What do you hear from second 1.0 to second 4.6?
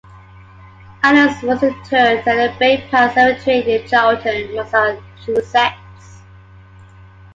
Adams was interred at the Bay Path Cemetery in Charlton,